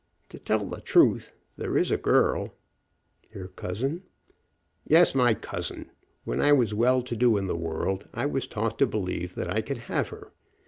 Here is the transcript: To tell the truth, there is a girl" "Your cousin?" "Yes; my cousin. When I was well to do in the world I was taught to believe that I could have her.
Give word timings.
To 0.29 0.39
tell 0.39 0.65
the 0.65 0.81
truth, 0.81 1.35
there 1.57 1.77
is 1.77 1.91
a 1.91 1.95
girl" 1.97 2.55
"Your 3.35 3.49
cousin?" 3.49 4.01
"Yes; 4.83 5.13
my 5.13 5.35
cousin. 5.35 5.91
When 6.23 6.41
I 6.41 6.53
was 6.53 6.73
well 6.73 7.03
to 7.03 7.15
do 7.15 7.37
in 7.37 7.45
the 7.45 7.55
world 7.55 8.07
I 8.11 8.25
was 8.25 8.47
taught 8.47 8.79
to 8.79 8.87
believe 8.87 9.35
that 9.35 9.53
I 9.53 9.61
could 9.61 9.77
have 9.93 10.09
her. 10.09 10.31